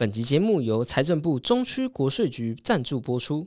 [0.00, 3.46] 本集节目由财政部中区国税局赞助播出。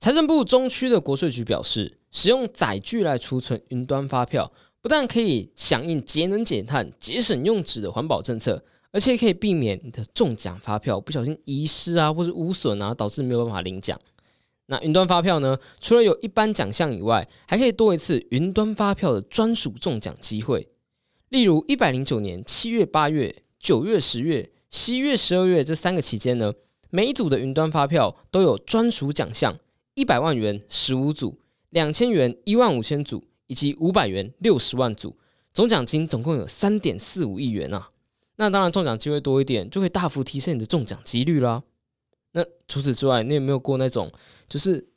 [0.00, 13.96] 财政部中区的国税局表示，使用载具来储存云端发票，不但可以响应节能减碳、节省用纸的环保政策，而且可以避免你的中奖发票不小心遗失啊，或是污损啊，导致没有办法领奖。
[14.66, 15.56] 那云端发票呢？
[15.80, 20.68] 除了有一般奖项以外，还可以多一次云端发票的专属中奖机会。
[21.28, 26.52] 例如，一百零九年七月、八月、九月、十月、十一月、十二月这三个期间呢，
[26.90, 29.56] 每一组的云端发票都有专属奖项：
[29.94, 31.38] 一百万元十五组，
[31.70, 35.16] 两千元一万五千组，以及五百元六十万组。
[35.52, 37.90] 总奖金总共有三点四五亿元啊！
[38.36, 41.64] 那当然，中奖机会多一点，就会大幅提升你的中奖几率啦。
[42.32, 44.08] 那除此之外，你有没有过那种
[44.48, 44.88] 就是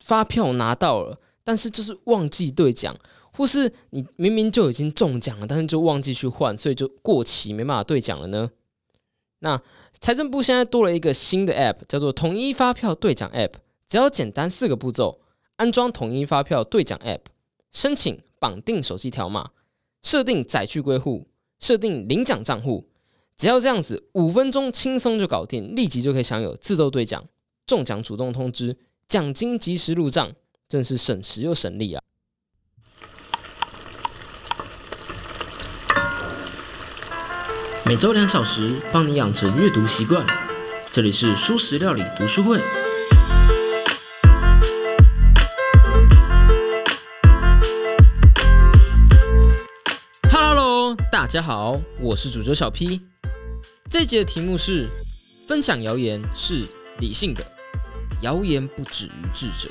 [0.00, 2.96] 发票拿到了，但是就是忘记兑奖？
[3.32, 8.50] 或是你明明就已经中奖了，但是就忘记去换，所以就过期没办法兑奖了呢。
[9.40, 9.60] 那
[10.00, 13.52] 财政部现在多了一个新的 App，叫做统一发票兑奖 App。
[13.88, 15.20] 只要简单四个步骤：
[15.56, 17.22] 安装统一发票兑奖 App，
[17.72, 19.50] 申请绑定手机条码，
[20.02, 21.26] 设定载具归户，
[21.58, 22.88] 设定领奖账户。
[23.36, 27.24] 只要这样子，五分钟轻松就搞定，立即就可以享有自动兑奖、
[27.66, 28.76] 中奖主动通知、
[29.08, 30.32] 奖金及时入账，
[30.68, 32.02] 真是省时又省力啊！
[37.90, 40.24] 每周两小时，帮你养成阅读习惯。
[40.92, 42.60] 这里是舒食料理读书会。
[50.30, 53.00] Hello，大家好，我是主角小 P。
[53.90, 54.86] 这节的题目是：
[55.48, 56.64] 分享谣言是
[57.00, 57.44] 理性的，
[58.22, 59.68] 谣言不止于智者。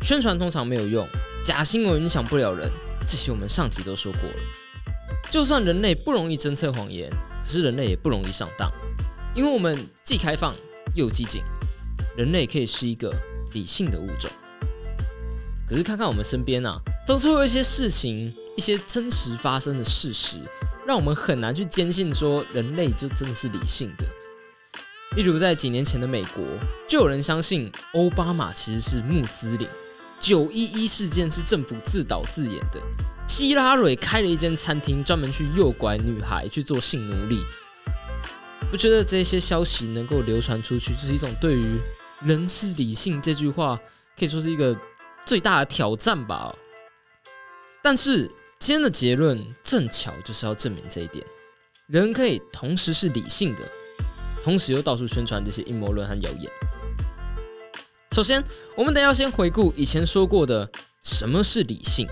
[0.00, 1.06] 宣传通常没有用，
[1.44, 2.70] 假新闻影响不了人，
[3.02, 4.36] 这些我们上集都说过了。
[5.30, 8.68] 就算人类不容易侦测谎言，可是人类也不容易上当，
[9.34, 10.52] 因为我们既开放
[10.94, 11.42] 又机警。
[12.16, 13.14] 人类可以是一个
[13.54, 14.28] 理性的物种。
[15.68, 20.38] 可是看看我们身边啊，总是会有一些事情，一些真实发生的事实，
[20.84, 24.04] 让我们很难去坚信说人类就真的是理性的。
[25.16, 26.44] 例如在几年前的美国，
[26.88, 29.68] 就有人相信奥巴马其实是穆斯林，
[30.20, 32.80] 九一一事件是政府自导自演的。
[33.26, 37.42] 希拉蕊开了一间餐厅，专门去诱拐女孩去做性奴隶。
[38.72, 41.78] 我觉得这些消息能够流传出去，就是一种对于
[42.22, 43.76] “人是理性”这句话
[44.18, 44.76] 可以说是一个
[45.24, 46.54] 最大的挑战吧？
[47.82, 48.26] 但是
[48.58, 51.24] 今天的结论正巧就是要证明这一点：
[51.88, 53.62] 人可以同时是理性的，
[54.44, 56.50] 同时又到处宣传这些阴谋论和谣言。
[58.12, 58.44] 首先，
[58.76, 60.68] 我们得要先回顾以前说过的
[61.04, 62.08] 什么是理性。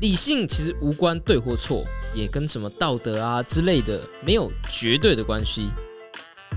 [0.00, 1.84] 理性其实无关对或错，
[2.16, 5.70] 也跟什么道德啊之类的没有绝对的关系。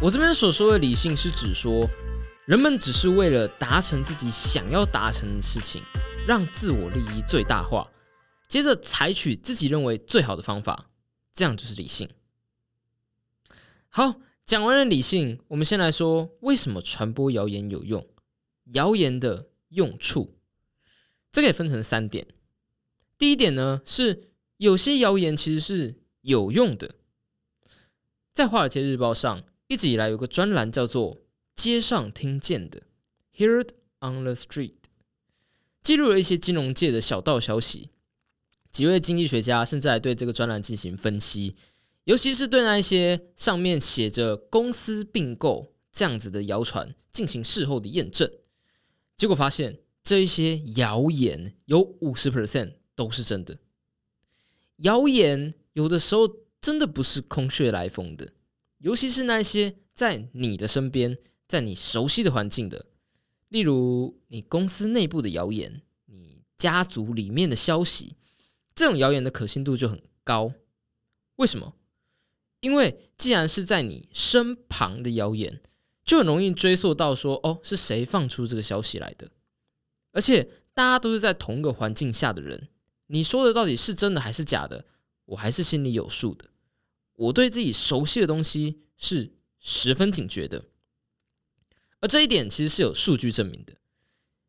[0.01, 1.87] 我这边所说的理性，是指说
[2.47, 5.79] 人们只是为了达成自己想要达成的事情，
[6.27, 7.87] 让自我利益最大化，
[8.47, 10.87] 接着采取自己认为最好的方法，
[11.31, 12.09] 这样就是理性。
[13.89, 14.15] 好，
[14.45, 18.05] 讲完了理性，我们先来说为什么传播谣言有用，
[18.65, 20.35] 谣言的用处，
[21.31, 22.27] 这可以分成三点。
[23.17, 26.95] 第一点呢，是有些谣言其实是有用的。
[28.33, 31.21] 在《华尔街日报》上，一直以来有个专栏叫做
[31.55, 32.83] “街上听见的
[33.37, 33.69] ”（Heard
[34.01, 34.73] on the Street），
[35.81, 37.91] 记录了一些金融界的小道消息。
[38.71, 41.55] 几位经济学家甚至还对这个专栏进行分析，
[42.03, 48.31] 尤其是对那一些上面写着“公司并购”这样子的谣传进行事后的验证。
[49.15, 52.73] 结果发现，这一些谣言有五十 percent。
[52.95, 53.57] 都是真的。
[54.77, 56.29] 谣言有的时候
[56.61, 58.33] 真的不是空穴来风的，
[58.77, 62.85] 尤其是那些在你的身边、在你熟悉的环境的，
[63.49, 68.15] 例如你公司内部的谣言、你家族里面的消息，
[68.75, 70.53] 这种谣言的可信度就很高。
[71.37, 71.73] 为什么？
[72.63, 75.61] 因为既然是在你身旁的谣言，
[76.05, 79.31] 就很容易追溯到说，哦，是谁放出这个消息来的？
[80.13, 82.69] 而且大家都是在同一个环境下的人。
[83.07, 84.85] 你说的到底是真的还是假的？
[85.25, 86.45] 我还是心里有数的。
[87.15, 90.63] 我对自己熟悉的东西是十分警觉的，
[91.99, 93.73] 而这一点其实是有数据证明的。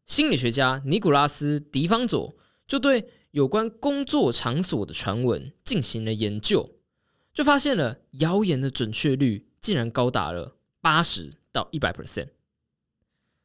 [0.07, 2.37] 心理学家尼古拉斯·迪方佐
[2.69, 6.77] 就对有关工作场所的传闻进行了研究，
[7.35, 12.29] 就发现了谣言的准确率竟然高达了八十到一百 percent。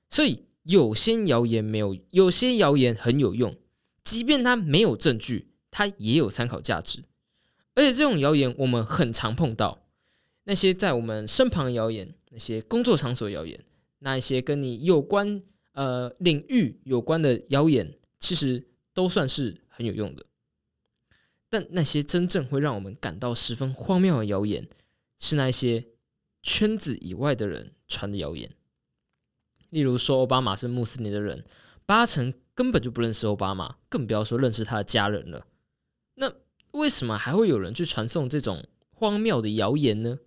[0.10, 3.56] 所以有些谣言没有，有些谣言很有用。
[4.04, 7.04] 即便它没有证据，它也有参考价值。
[7.76, 9.88] 而且这种谣言我们很常碰到，
[10.44, 13.64] 那些在我们身旁的谣言，那些工作场所谣言，
[14.00, 15.42] 那一些跟你有关
[15.74, 20.26] 呃领域有关的谣言，其实都算是很有用的。
[21.50, 24.68] 但那些真正会让我们感到十分荒谬的谣言，
[25.18, 25.88] 是那些
[26.44, 28.52] 圈子以外的人传的谣言。
[29.72, 31.44] 例如说，奥巴马是穆斯林的人，
[31.86, 35.46] 八成根本就不认识奥巴马，更不要说认识他的家人了。
[36.16, 36.34] 那
[36.72, 40.20] 为什么还会有人去传送这种荒谬的谣言呢？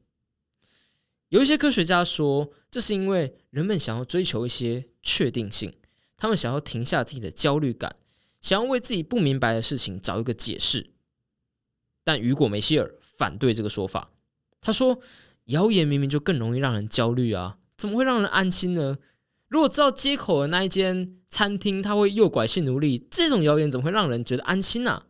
[1.28, 5.72] 有一些科学家说，这是因为人们想要追求一些确定性，
[6.16, 7.96] 他们想要停下自己的焦虑感，
[8.40, 10.91] 想要为自己不明白的事情找一个解释。
[12.04, 14.10] 但雨果·梅希尔反对这个说法，
[14.60, 15.00] 他说
[15.46, 18.98] ：“谣言明明就更容易让人焦虑啊，怎么会让人安心呢？
[19.48, 25.04] 如果知道街口的那一间餐厅他会诱拐性奴隶，这种谣言怎么会让人觉得安心呢？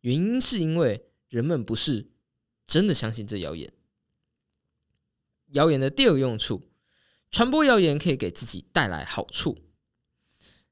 [0.00, 2.10] 原因是因为人们不是
[2.66, 3.72] 真的相信这谣言。
[5.48, 6.62] 谣言的第二个用处，
[7.30, 9.58] 传播谣言可以给自己带来好处，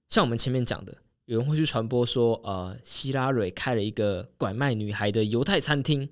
[0.08, 6.10] 像我们前面讲的。”有人会去传播说，呃，希拉蕊开了一个拐卖女孩的犹太餐厅，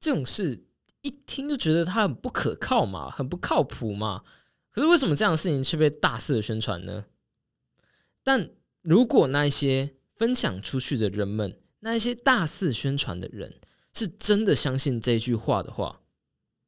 [0.00, 0.64] 这种事
[1.02, 4.24] 一听就觉得他很不可靠嘛，很不靠谱嘛。
[4.72, 7.04] 可是为什么这样的事情却被大肆的宣传呢？
[8.24, 8.50] 但
[8.82, 13.54] 如果那些分享出去的人们，那些大肆宣传的人
[13.94, 16.00] 是真的相信这句话的话，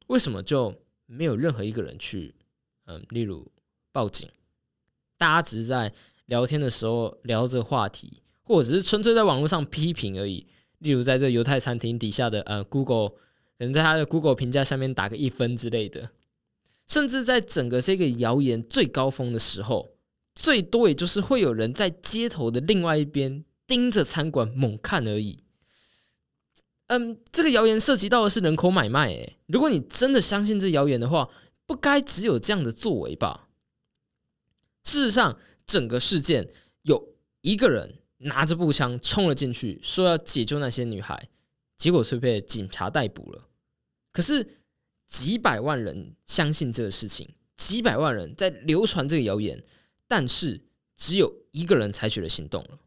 [0.06, 0.72] 为什么就
[1.06, 2.36] 没有任何一个人去，
[2.86, 3.50] 嗯，例如
[3.90, 4.30] 报警？
[5.18, 5.92] 大家只是在。
[6.32, 10.46] 聊天的时候聊着话题，或者只是纯粹在网络上批评而已。
[10.78, 13.16] 例如，在这犹太餐厅底下的呃，Google 可
[13.58, 16.08] 能在他的 Google 评价下面打个一分之类的。
[16.88, 19.90] 甚至在整个这个谣言最高峰的时候，
[20.34, 25.44] 最多也就是会有人在街头的另外一边盯着餐馆猛看而已。
[26.86, 31.28] 嗯，这个谣言涉及到的是人口买卖，诶，如果你真的相信这谣言的话，
[31.66, 33.48] 不该只有这样的作为吧？
[34.82, 35.38] 事实上。
[35.72, 36.46] 整个事件
[36.82, 41.30] 有一个人拿着步枪冲了进去，说要解救那些女孩，
[41.78, 43.48] 结果却被警察逮捕了。
[44.10, 44.46] 可是
[45.06, 47.26] 几百万人相信这个事情，
[47.56, 49.64] 几百万人在流传这个谣言，
[50.06, 50.60] 但是
[50.94, 52.78] 只有一个人采取了行动了。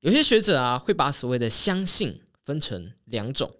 [0.00, 3.50] 有些学者啊，会把所谓的相信分成两种，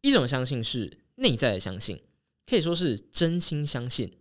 [0.00, 2.00] 一种相信是内在的相信，
[2.46, 4.16] 可以说是真心相信，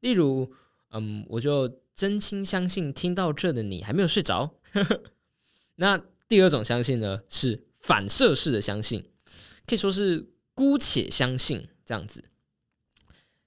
[0.00, 0.54] 例如。
[0.94, 4.54] 嗯，我就真心相信，听到这的你还没有睡着。
[5.76, 9.04] 那第二种相信呢，是反射式的相信，
[9.66, 12.24] 可以说是姑且相信这样子。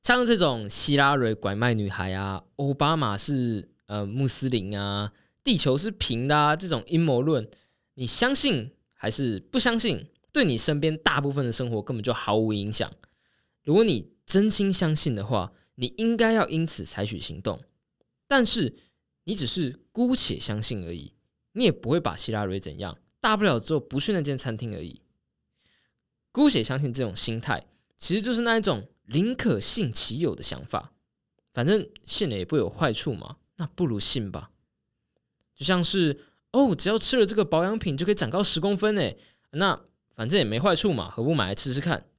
[0.03, 5.13] 像这种希拉蕊拐卖女孩啊，奥巴马是呃穆斯林啊，
[5.43, 7.49] 地球是平的啊，这种阴谋论，
[7.95, 12.91] 你相信还是不相信，对你身边大部分的生活根本就毫无影响。
[13.63, 17.63] 如果你真心相信的话，你应该要因此采取行动，
[18.27, 18.75] 但是
[19.25, 21.13] 你只是姑且相信而已，
[21.51, 25.01] 你也不会把希拉蕊怎样，大不了之后不去那间餐厅而已。
[26.31, 30.93] 姑且相信这种心态，其实就是那一种宁可信其有的想法。
[31.53, 34.51] 反正信了也不有坏处嘛，那不如信吧。
[35.55, 39.17] 就像是哦，只要吃了这个保养品就可以长高十公分诶，
[39.51, 39.79] 那
[40.11, 42.09] 反正也没坏处嘛，何不买来吃吃看？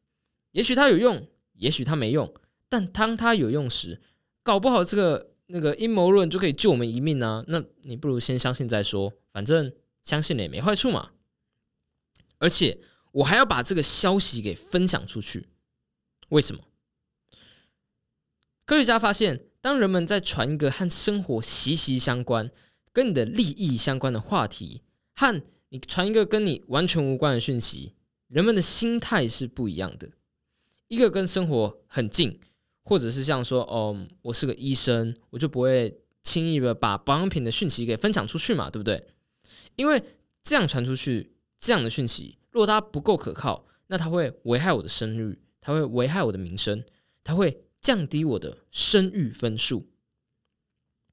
[0.53, 2.33] 也许它有用，也许它没用。
[2.69, 4.01] 但当它有用时，
[4.43, 7.45] 搞不好这个那个阴谋论就可以救我们一命呢。
[7.49, 9.73] 那你不如先相信再说，反正
[10.03, 11.11] 相信了也没坏处嘛。
[12.39, 12.81] 而且
[13.13, 15.49] 我还要把这个消息给分享出去，
[16.29, 16.63] 为什么？
[18.65, 22.51] 科学家发现，当人们在传一个和生活息息相关、
[22.93, 24.83] 跟你的利益相关的话题，
[25.15, 27.95] 和你传一个跟你完全无关的讯息，
[28.29, 30.11] 人们的心态是不一样的。
[30.89, 32.39] 一个跟生活很近。
[32.89, 39.09] 或者是像说，哦，我是个医生，我就不会轻易的把保养品的讯息给分享出去嘛，对不对？
[39.77, 40.03] 因为
[40.43, 46.83] 这样传出去，这样的讯息，如果它不够可靠，那它会危害我的声誉，它会危害我的名声，
[47.23, 49.91] 它会降低我的声誉分数。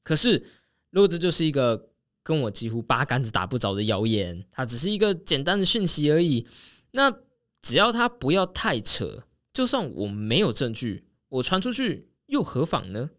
[0.01, 0.45] 可是，
[0.91, 1.89] 如果这就是一个
[2.23, 6.47] 跟我几乎八竿子打不着的谣言，它只是一个简单的讯息而已，
[6.91, 7.13] 那
[7.61, 11.04] 只要它不要太扯，就算我没有证据。
[11.29, 13.11] 我传出去又何妨呢？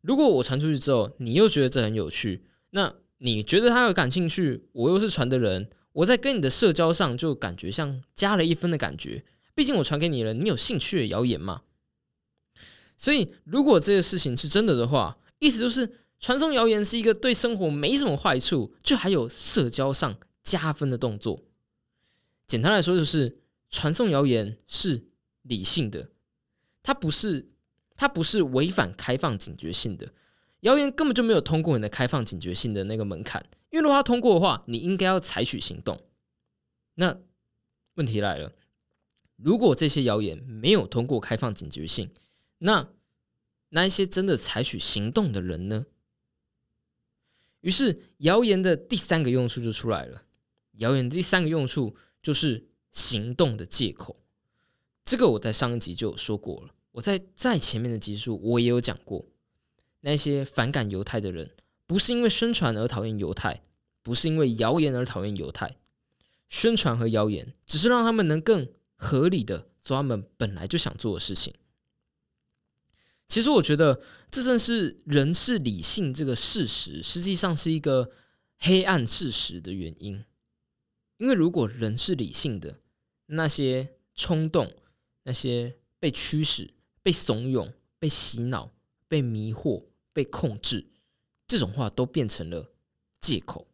[0.00, 9.24] 如果我传出去之后，你又觉得这很有趣，那你觉得他有感兴趣，我又是传的人，我在跟你的社交上就感觉像加了一分的感觉。
[9.54, 11.62] 毕竟我传给你了，你有兴趣的谣言嘛。
[12.96, 21.42] 所以，如果这个事情是真的的话，意思就是传送谣言是一个对生活没什么坏处，就还有社交上加分的动作。
[22.46, 23.38] 简单来说，就是
[23.70, 25.06] 传送谣言是
[25.42, 26.10] 理性的，
[26.86, 27.48] 它不是
[27.96, 30.12] 它不是违反开放警觉性的。
[30.60, 36.00] 谣言根本就没有通过你的开放警觉性的那个门槛，因为如果它通过的话，你应该要采取行动。
[36.94, 37.18] 那
[37.94, 38.52] 问题来了，
[39.34, 42.12] 如果这些谣言没有通过开放警觉性，
[42.58, 42.88] 那
[43.70, 45.86] 那一些真的采取行动的人呢？
[47.62, 50.22] 于是谣言的第三个用处就出来了。
[50.74, 54.16] 谣言的第三个用处就是行动的借口。
[55.04, 59.26] 这个我在上一集就有说过了，我在在前面的集数我也有讲过。
[60.00, 61.50] 那些反感犹太的人，
[61.86, 63.62] 不是因为宣传而讨厌犹太，
[64.02, 65.76] 不是因为谣言而讨厌犹太。
[66.48, 71.52] 宣传和谣言只是让他们能更合理的做他们本来就想做的事情。
[73.28, 74.00] 其实我觉得，
[74.30, 78.12] 这正是人是理性这个事实，实际上是一个
[78.58, 80.24] 黑暗事实的原因。
[81.18, 82.78] 因为如果人是理性的，
[83.26, 84.72] 那些冲动、
[85.24, 86.70] 那些被驱使、
[87.06, 88.72] 被怂恿、被洗脑、
[89.06, 90.88] 被迷惑、被控制，
[91.46, 92.72] 这种话都变成了
[93.20, 93.68] 借口。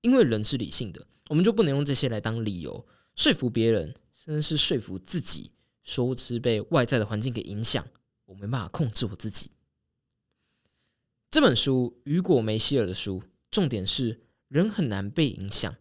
[0.00, 7.86] 因为人是理性的，我们就不能用这些来当理由说服别人，甚至是说服自己，说我只是被外在的环境给影响。
[8.24, 9.50] 我没办法控制我自己。
[11.30, 14.18] 这本书《雨果·梅希尔的书，重点是
[14.48, 15.76] 人很难被影响。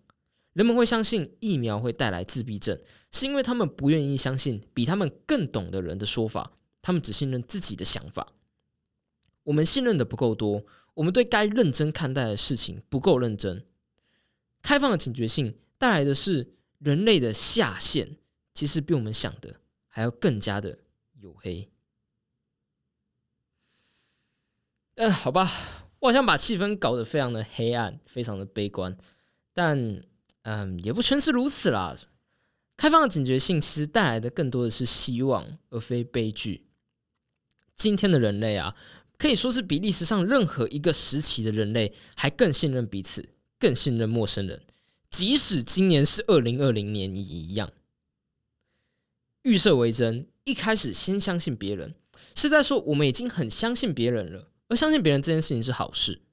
[0.53, 2.79] 人们会相信疫苗会带来自闭症，
[3.11, 6.51] 是因为他们不愿意相信比他们更懂的人的说法，
[6.81, 8.33] 他们只信任自己的想法。
[9.43, 10.65] 我们信任的不够多，
[10.95, 13.63] 我们对该认真看待的事情不够认真。
[14.61, 18.17] 开放的警觉性带来的是人类的下限，
[18.53, 19.55] 其实比我们想的
[19.87, 20.79] 还要更加的
[21.21, 21.69] 黝黑。
[24.95, 25.49] 呃，好吧，
[25.99, 28.97] 我好像把气氛搞得非常的黑暗，非常的悲观，
[29.53, 30.03] 但
[30.51, 31.95] 嗯，也不全是如此啦。
[32.75, 36.65] 开放的警觉性其实带来的更多的是希望，而非悲剧。
[37.75, 38.75] 今天的人类啊，
[39.19, 43.29] 可以说是比历史上任何一个时期的人类还更信任彼此，
[43.59, 44.63] 更信任陌生人，
[45.11, 47.69] 即使今年是二零二零年也一样。
[49.43, 51.93] 预设为真，一开始先相信别人，
[52.33, 54.49] 是在说我们已经很相信别人了。
[54.67, 56.23] 而相信别人这件事情是好事，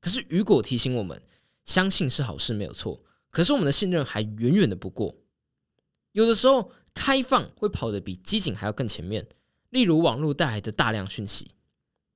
[0.00, 1.20] 可是雨果提醒我们，
[1.66, 3.02] 相信是好事没有错，
[3.38, 5.14] 可是我们的信任还远远的不过。
[6.10, 9.28] 有的时候，开放会跑得比机警还要更前面，
[9.70, 11.52] 例如网络带来的大量讯息；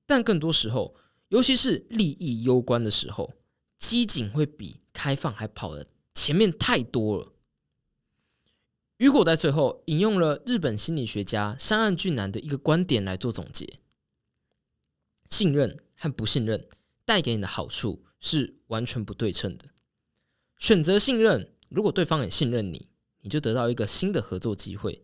[0.05, 0.97] 但更多时候，
[1.29, 3.35] 尤其是利益攸关的时候，
[3.79, 7.31] 机警会比开放还跑得前面太多了。
[8.97, 13.79] 雨果在最后引用了日本心理学家山岸俊男的一个观点来做总结。
[15.29, 16.67] 信任和不信任
[17.05, 19.69] 带给你的好处是完全不对称的。
[20.63, 22.87] 选择信任，如果对方也信任你，
[23.19, 25.01] 你就得到一个新的合作机会；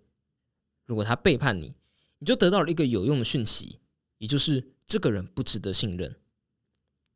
[0.85, 1.75] 如果他背叛你，
[2.19, 3.81] 你就得到了一个有用的讯息，
[4.19, 6.15] 也就是这个人不值得信任。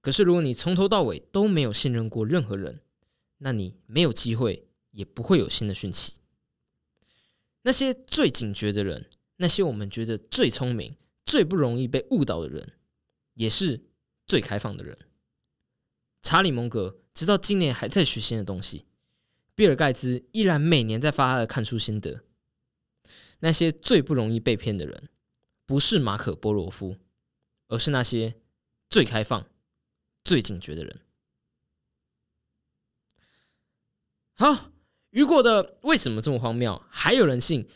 [0.02, 2.82] 可是，如果你从头到尾都没有信任过任何人，
[3.38, 6.16] 那你没有机会，也不会有新的讯息。
[7.62, 12.74] 那些最警觉的人，那些我们觉得最聪明、最不容易被误导的人。
[13.36, 13.86] 也是
[14.28, 14.96] 最开放的人。
[16.24, 18.86] 查理·蒙格直到今年还在学新的东西，
[19.54, 22.24] 比尔·盖茨依然每年在发他的看书心得。
[23.40, 25.10] 那些最不容易被骗的人，
[25.66, 26.96] 不是马可·波罗夫，
[27.68, 28.36] 而是那些
[28.90, 29.46] 最开放、
[30.24, 31.02] 最警觉的人。
[34.36, 34.72] 好，
[35.10, 36.82] 雨果的为什么这么荒谬？
[36.90, 37.68] 还有人信，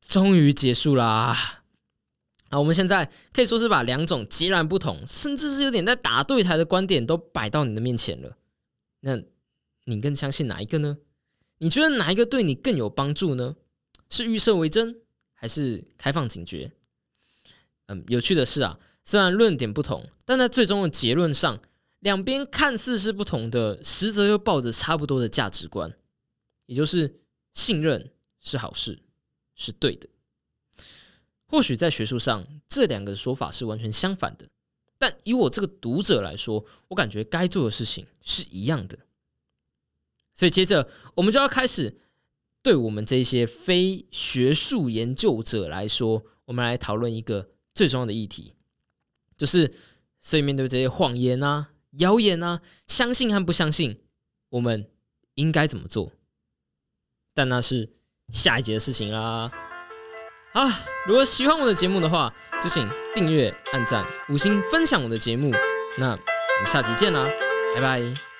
[0.00, 1.63] 终于结束啦！
[2.54, 8.36] 啊，我们现在可以说是把两种截然不同，甚至是有点在打对台的观点都摆到你的面前了。
[9.00, 9.20] 那
[9.86, 10.98] 你更相信哪一个呢？
[11.58, 13.56] 你觉得哪一个对你更有帮助呢？
[14.08, 15.00] 是预设为真，
[15.32, 16.70] 还是开放警觉？
[17.86, 21.60] 嗯，有趣的是啊，虽然论点不同，但在最终的结论上，
[21.98, 25.92] 两边看似是不同的，实则又抱着差不多的价值观，
[26.66, 27.20] 也就是
[27.52, 29.00] 信任是好事，
[29.56, 30.08] 是对的。
[31.54, 34.48] 或许在学术上，这两个说法是完全相反的，
[34.98, 38.98] 但以我这个读者来说，我感觉该做的事情是一样的。
[40.34, 41.96] 所以接着我们就要开始，
[42.60, 48.54] 对我们这些非学术研究者来说，我们来讨论一个最重要的议题，
[49.36, 49.72] 就是
[50.18, 54.00] 所以面对这些谎言啊、谣言啊，相信和不相信，
[54.48, 54.90] 我们
[55.34, 56.10] 应该怎么做？
[57.32, 57.92] 但那是
[58.30, 59.52] 下一节的事情啦。
[60.54, 62.32] 啊，如果喜欢我的节目的话，
[62.62, 65.52] 就请订阅、按赞、五星分享我的节目。
[65.98, 67.26] 那我们下集见啦，
[67.74, 68.33] 拜拜。